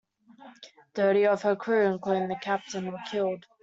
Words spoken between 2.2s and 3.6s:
the captain, were killed.